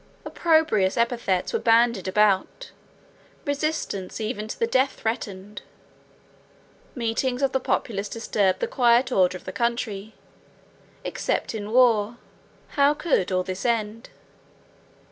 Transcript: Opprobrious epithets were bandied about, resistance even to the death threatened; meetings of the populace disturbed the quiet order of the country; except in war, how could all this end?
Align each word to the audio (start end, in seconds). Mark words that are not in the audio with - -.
Opprobrious 0.25 0.97
epithets 0.97 1.53
were 1.53 1.59
bandied 1.59 2.07
about, 2.07 2.71
resistance 3.45 4.19
even 4.19 4.47
to 4.47 4.57
the 4.57 4.65
death 4.65 4.93
threatened; 5.01 5.61
meetings 6.95 7.43
of 7.43 7.51
the 7.51 7.59
populace 7.59 8.09
disturbed 8.09 8.61
the 8.61 8.67
quiet 8.67 9.11
order 9.11 9.37
of 9.37 9.45
the 9.45 9.51
country; 9.51 10.15
except 11.03 11.53
in 11.53 11.69
war, 11.71 12.17
how 12.69 12.95
could 12.95 13.31
all 13.31 13.43
this 13.43 13.63
end? 13.63 14.09